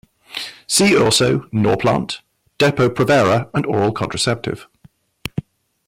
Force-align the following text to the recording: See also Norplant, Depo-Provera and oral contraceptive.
See 0.65 0.97
also 0.97 1.41
Norplant, 1.53 2.21
Depo-Provera 2.57 3.51
and 3.53 3.67
oral 3.67 3.91
contraceptive. 3.93 4.65